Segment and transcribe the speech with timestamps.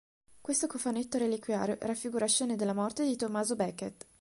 [0.41, 4.07] Questo cofanetto reliquiario raffigura scene della morte di Tommaso Becket.